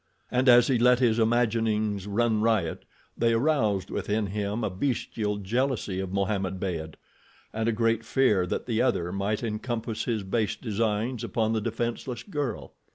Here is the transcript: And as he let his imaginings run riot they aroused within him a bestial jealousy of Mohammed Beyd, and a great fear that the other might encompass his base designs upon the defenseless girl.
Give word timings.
And 0.31 0.49
as 0.49 0.65
he 0.67 0.79
let 0.79 0.97
his 0.97 1.19
imaginings 1.19 2.07
run 2.07 2.41
riot 2.41 2.85
they 3.15 3.33
aroused 3.33 3.91
within 3.91 4.25
him 4.25 4.63
a 4.63 4.69
bestial 4.71 5.37
jealousy 5.37 5.99
of 5.99 6.11
Mohammed 6.11 6.59
Beyd, 6.59 6.95
and 7.53 7.69
a 7.69 7.71
great 7.71 8.03
fear 8.03 8.47
that 8.47 8.65
the 8.65 8.81
other 8.81 9.11
might 9.11 9.43
encompass 9.43 10.05
his 10.05 10.23
base 10.23 10.55
designs 10.55 11.23
upon 11.23 11.53
the 11.53 11.61
defenseless 11.61 12.23
girl. 12.23 12.73